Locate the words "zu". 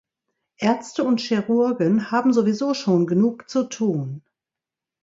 3.47-3.65